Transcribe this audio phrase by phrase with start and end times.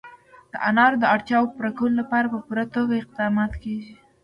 [0.51, 3.93] د انارو د اړتیاوو پوره کولو لپاره په پوره توګه اقدامات کېږي.